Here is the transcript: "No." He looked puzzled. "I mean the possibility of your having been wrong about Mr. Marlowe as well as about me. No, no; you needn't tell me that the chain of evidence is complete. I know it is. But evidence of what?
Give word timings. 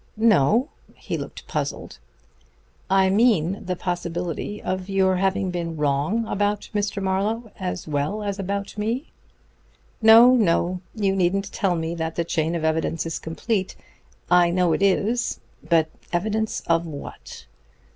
"No." 0.17 0.69
He 0.95 1.15
looked 1.15 1.47
puzzled. 1.47 1.99
"I 2.89 3.11
mean 3.11 3.63
the 3.63 3.75
possibility 3.75 4.59
of 4.59 4.89
your 4.89 5.17
having 5.17 5.51
been 5.51 5.77
wrong 5.77 6.25
about 6.25 6.71
Mr. 6.73 7.03
Marlowe 7.03 7.51
as 7.59 7.87
well 7.87 8.23
as 8.23 8.39
about 8.39 8.75
me. 8.79 9.11
No, 10.01 10.33
no; 10.35 10.81
you 10.95 11.15
needn't 11.15 11.51
tell 11.51 11.75
me 11.75 11.93
that 11.93 12.15
the 12.15 12.25
chain 12.25 12.55
of 12.55 12.63
evidence 12.63 13.05
is 13.05 13.19
complete. 13.19 13.75
I 14.27 14.49
know 14.49 14.73
it 14.73 14.81
is. 14.81 15.39
But 15.69 15.87
evidence 16.11 16.61
of 16.61 16.87
what? 16.87 17.45